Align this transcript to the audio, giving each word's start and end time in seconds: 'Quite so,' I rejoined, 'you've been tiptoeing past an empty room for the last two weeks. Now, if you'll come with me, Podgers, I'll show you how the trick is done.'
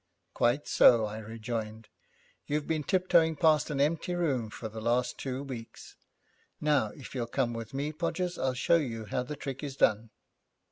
'Quite 0.33 0.67
so,' 0.67 1.05
I 1.05 1.19
rejoined, 1.19 1.87
'you've 2.47 2.65
been 2.65 2.83
tiptoeing 2.83 3.35
past 3.35 3.69
an 3.69 3.79
empty 3.79 4.15
room 4.15 4.49
for 4.49 4.67
the 4.67 4.81
last 4.81 5.19
two 5.19 5.43
weeks. 5.43 5.95
Now, 6.59 6.87
if 6.95 7.13
you'll 7.13 7.27
come 7.27 7.53
with 7.53 7.71
me, 7.71 7.93
Podgers, 7.93 8.39
I'll 8.39 8.55
show 8.55 8.77
you 8.77 9.05
how 9.05 9.21
the 9.21 9.35
trick 9.35 9.63
is 9.63 9.75
done.' 9.75 10.09